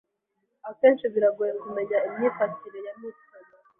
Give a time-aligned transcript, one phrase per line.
[0.69, 3.43] akenshi biragoye kumenya imyifatire ya Milton